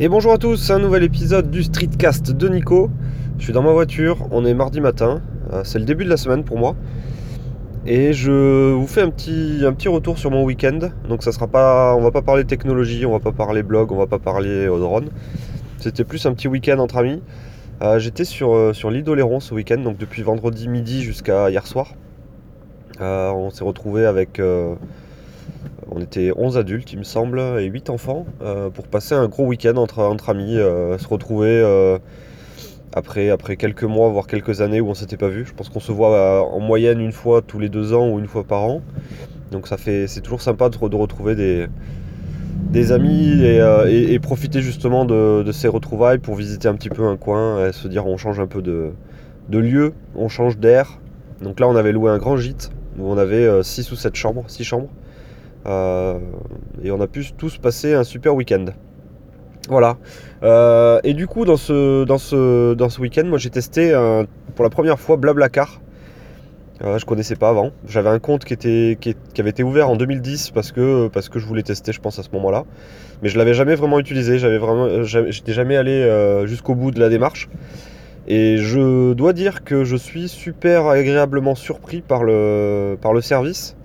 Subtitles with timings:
[0.00, 2.90] Et bonjour à tous, un nouvel épisode du Streetcast de Nico.
[3.38, 6.16] Je suis dans ma voiture, on est mardi matin, euh, c'est le début de la
[6.16, 6.74] semaine pour moi.
[7.86, 10.80] Et je vous fais un petit, retour sur mon week-end.
[11.08, 11.94] Donc ça sera pas.
[11.94, 14.80] On va pas parler technologie, on va pas parler blog, on va pas parler au
[14.80, 15.10] drone.
[15.78, 17.22] C'était plus un petit week-end entre amis.
[17.80, 21.68] Euh, j'étais sur, euh, sur l'île d'Oléron ce week-end, donc depuis vendredi midi jusqu'à hier
[21.68, 21.94] soir.
[22.98, 24.40] on s'est retrouvé avec
[25.94, 29.46] on était 11 adultes, il me semble, et 8 enfants, euh, pour passer un gros
[29.46, 31.98] week-end entre, amis, euh, se retrouver euh,
[32.92, 35.44] après, quelques mois, voire quelques années où on s'était pas vu.
[35.46, 38.26] Je pense qu'on se voit en moyenne une fois tous les deux ans ou une
[38.26, 38.82] fois par an.
[39.52, 41.66] Donc ça fait, c'est toujours sympa de, retrouver des,
[42.70, 47.68] des amis et, profiter justement de, ces retrouvailles pour visiter un petit peu un coin,
[47.68, 48.90] et se dire on change un peu de,
[49.48, 50.98] de lieu, on change d'air.
[51.40, 54.44] Donc là on avait loué un grand gîte où on avait 6 ou 7 chambres,
[54.48, 54.88] 6 chambres.
[55.66, 56.18] Euh,
[56.82, 58.66] et on a pu tous passer un super week-end.
[59.68, 59.96] Voilà.
[60.42, 63.92] Euh, et du coup, dans ce, dans ce, dans ce week-end, moi j'ai testé
[64.54, 65.80] pour la première fois Blablacar.
[66.82, 67.70] Euh, je connaissais pas avant.
[67.86, 71.38] J'avais un compte qui, était, qui, avait été ouvert en 2010 parce que, parce que
[71.38, 72.64] je voulais tester, je pense, à ce moment-là.
[73.22, 74.38] Mais je l'avais jamais vraiment utilisé.
[74.38, 77.48] J'avais vraiment, j'étais jamais allé jusqu'au bout de la démarche.
[78.26, 83.76] Et je dois dire que je suis super agréablement surpris par le, par le service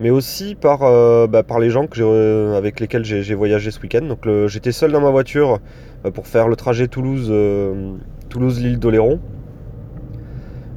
[0.00, 3.80] mais aussi par, euh, bah, par les gens que euh, avec lesquels j'ai voyagé ce
[3.80, 4.02] week-end.
[4.02, 5.60] Donc j'étais seul dans ma voiture
[6.04, 7.32] euh, pour faire le trajet Toulouse,
[8.28, 9.20] Toulouse l'île d'Oléron.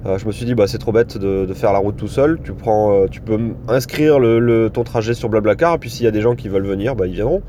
[0.05, 2.39] je me suis dit bah c'est trop bête de, faire la route tout seul.
[2.43, 6.11] Tu prends, tu peux inscrire le, ton trajet sur Blablacar et puis s'il y a
[6.11, 7.41] des gens qui veulent venir, bah, ils viendront.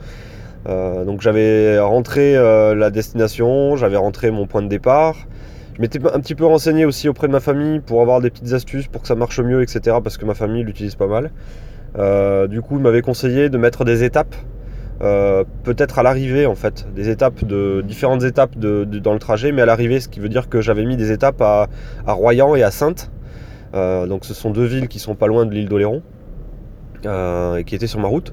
[0.67, 5.17] donc j'avais rentré la destination, j'avais rentré mon point de départ.
[5.77, 8.55] Je m'étais un petit peu renseigné aussi auprès de ma famille pour avoir des petites
[8.55, 9.99] astuces pour que ça marche mieux, etc.
[10.03, 11.31] Parce que ma famille l'utilise pas mal.
[11.99, 14.35] Euh, du coup, il m'avait conseillé de mettre des étapes,
[15.03, 19.61] euh, peut-être à l'arrivée en fait, des étapes de différentes étapes dans le trajet, mais
[19.61, 21.69] à l'arrivée, ce qui veut dire que j'avais mis des étapes à,
[22.07, 23.11] Royan et à Sainte.
[23.75, 26.03] Euh, donc, ce sont deux villes qui sont pas loin de l'île d'Oléron
[27.05, 28.33] et qui étaient sur ma route.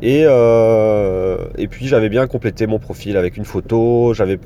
[0.00, 4.38] Et, et, puis j'avais bien complété mon profil avec une photo, j'avais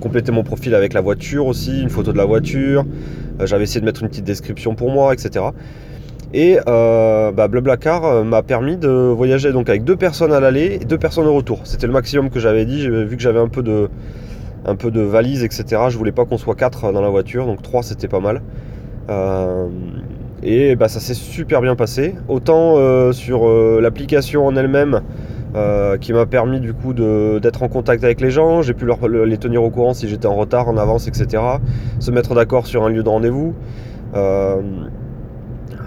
[0.00, 2.84] complété mon profil avec la voiture aussi, une photo de la voiture,
[3.44, 5.44] j'avais essayé de mettre une petite description pour moi, etc.
[6.32, 10.84] Et euh, bah, euh, m'a permis de voyager donc avec deux personnes à l'aller et
[10.84, 11.60] deux personnes au retour.
[11.64, 13.88] C'était le maximum que j'avais dit, vu que j'avais un peu de
[14.66, 15.64] un peu de valise, etc.
[15.88, 18.42] Je voulais pas qu'on soit quatre dans la voiture, donc trois c'était pas mal.
[20.44, 22.14] Euh, et bah, ça s'est super bien passé.
[22.28, 23.48] Autant sur
[23.80, 25.00] l'application en elle-même,
[26.00, 28.62] qui m'a permis du coup d'être en contact avec les gens.
[28.62, 28.86] J'ai pu
[29.24, 31.42] les tenir au courant si j'étais en retard, en avance, etc.
[31.98, 33.54] Se mettre d'accord sur un lieu de rendez-vous.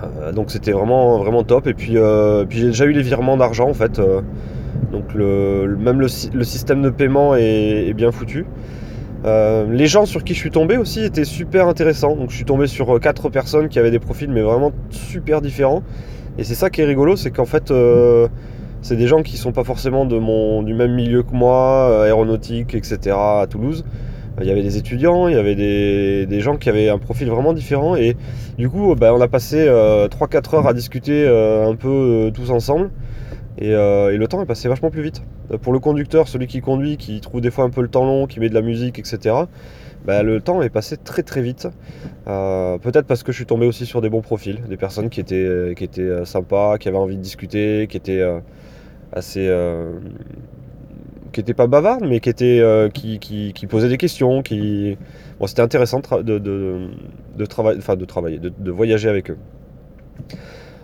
[0.04, 1.68] Euh, donc c'était vraiment, vraiment top.
[1.68, 4.00] Et puis, euh, j'ai déjà eu les virements d'argent en fait.
[4.00, 4.22] Euh,
[4.92, 8.46] donc même le, système de paiement est, bien foutu.
[9.26, 12.16] Les gens sur qui je suis tombé aussi étaient super intéressants.
[12.16, 15.84] Donc je suis tombé sur quatre personnes qui avaient des profils mais vraiment super différents.
[16.38, 17.74] Et c'est ça qui est rigolo, c'est qu'en fait
[18.82, 22.76] c'est des gens qui sont pas forcément de mon, du même milieu que moi, aéronautique,
[22.76, 23.16] etc.
[23.16, 23.86] à Toulouse
[24.42, 27.54] il y avait des étudiants, il y avait des, gens qui avaient un profil vraiment
[27.54, 27.96] différent.
[27.96, 28.16] Et
[28.58, 32.32] du coup, bah, on a passé 3-4 euh, heures à discuter euh, un peu euh,
[32.32, 32.90] tous ensemble.
[33.60, 35.24] Et, le temps est passé vachement plus vite.
[35.62, 38.28] Pour le conducteur, celui qui conduit, qui trouve des fois un peu le temps long,
[38.28, 39.36] qui met de la musique, etc.,
[40.06, 41.68] bah, le temps est passé très très vite.
[42.26, 45.74] Peut-être parce que je suis tombé aussi sur des bons profils, des personnes qui étaient,
[45.78, 48.24] qui étaient sympas, qui avaient envie de discuter, qui étaient
[49.14, 49.48] assez
[51.34, 54.42] qui n'était pas bavarde, mais qui, était, euh, qui, qui, posait des questions.
[54.42, 54.98] Qui...
[55.40, 56.88] Bon, c'était intéressant de, de, de,
[57.36, 59.38] de, travailler de, voyager avec eux.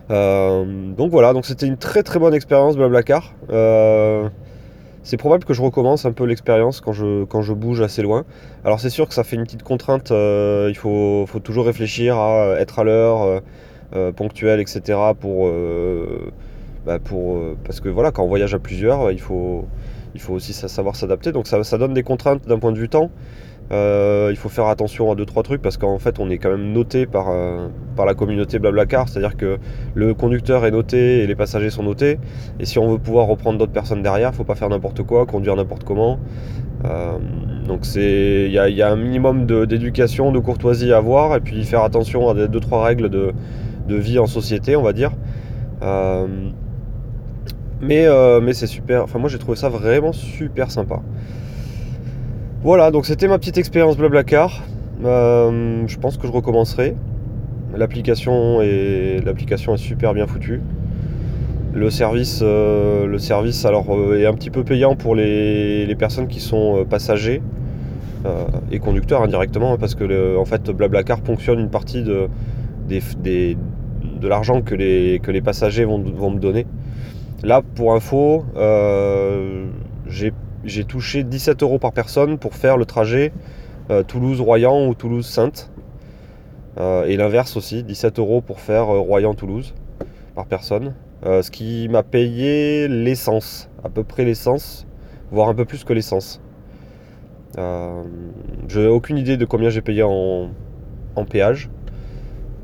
[0.09, 3.35] Euh, donc voilà, donc c'était une très très bonne expérience Blablacar.
[3.51, 4.27] Euh,
[5.09, 8.25] c'est probable que je recommence un peu l'expérience quand je, quand je bouge assez loin.
[8.63, 12.55] Alors c'est sûr que ça fait une petite contrainte, il faut, faut, toujours réfléchir à
[12.59, 13.41] être à l'heure,
[14.15, 14.99] ponctuel, etc.
[15.19, 15.51] Pour,
[16.85, 19.65] bah, pour, parce que voilà, quand on voyage à plusieurs, il faut,
[20.13, 21.31] il faut aussi savoir s'adapter.
[21.31, 23.09] Donc ça, donne des contraintes d'un point de vue temps.
[23.71, 26.49] Euh, il faut faire attention à deux trois trucs parce qu'en fait on est quand
[26.49, 29.59] même noté par, euh, par la communauté Blablacar, c'est-à-dire que
[29.93, 32.17] le conducteur est noté et les passagers sont notés.
[32.59, 35.27] Et si on veut pouvoir reprendre d'autres personnes derrière, il faut pas faire n'importe quoi,
[35.27, 36.19] conduire n'importe comment.
[36.85, 37.17] Euh,
[37.67, 42.29] donc il y a, un minimum d'éducation, de, courtoisie à avoir et puis faire attention
[42.29, 43.33] à deux trois règles de,
[43.87, 45.11] vie en société, on va dire.
[47.81, 48.07] Mais,
[48.41, 49.03] mais c'est super.
[49.03, 51.01] Enfin, moi j'ai trouvé ça vraiment super sympa.
[52.61, 54.61] Voilà, donc c'était ma petite expérience Blablacar.
[55.05, 56.93] Euh, je pense que je recommencerai.
[57.73, 59.23] L'application est,
[59.77, 60.61] super bien foutue.
[61.73, 66.85] Le service, le service alors, est un petit peu payant pour les, personnes qui sont
[66.89, 67.41] passagers
[68.71, 72.27] et conducteurs indirectement, hein, parce que en fait Blablacar ponctionne une partie de,
[74.21, 76.65] l'argent que les, passagers vont, me donner.
[77.41, 78.43] Là, pour info,
[80.07, 80.33] j'ai
[80.87, 83.31] touché 17 euros par personne pour faire le trajet
[84.07, 85.71] Toulouse-Royan ou Toulouse-Sainte.
[86.79, 89.73] Euh, et l'inverse aussi, 17 euros pour faire euh, Royan-Toulouse
[90.35, 90.93] par personne.
[91.25, 94.87] Euh, ce qui m'a payé l'essence, à peu près l'essence,
[95.31, 96.41] voire un peu plus que l'essence.
[97.57, 100.49] Je n'ai aucune idée de combien j'ai payé en,
[101.29, 101.69] péage.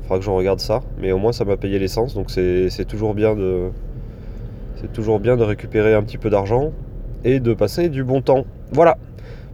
[0.00, 2.86] Il faudra que je regarde ça, mais au moins ça m'a payé l'essence, donc c'est
[2.88, 3.68] toujours bien de
[4.76, 6.72] c'est toujours bien de récupérer un petit peu d'argent
[7.26, 8.46] et de passer du bon temps.
[8.72, 8.96] Voilà.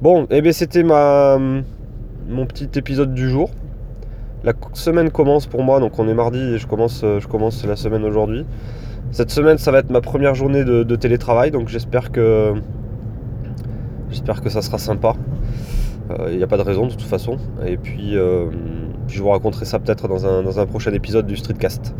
[0.00, 1.38] Bon, et eh bien c'était ma
[2.28, 3.50] mon petit épisode du jour.
[4.44, 7.64] La semaine commence pour moi, donc on est mardi et je commence, euh, je commence
[7.64, 8.44] la semaine aujourd'hui.
[9.12, 12.54] Cette semaine, ça va être ma première journée de, télétravail, donc j'espère que
[14.10, 15.14] j'espère que ça sera sympa.
[16.10, 17.36] Il euh, n'y a pas de raison de toute façon.
[17.66, 18.46] Et puis, euh,
[19.06, 21.94] je vous raconterai ça peut-être dans un, dans un prochain épisode du Streetcast.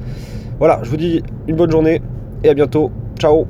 [0.59, 2.03] Voilà, je vous dis une bonne journée
[2.43, 2.91] et à bientôt.
[3.19, 3.47] Ciao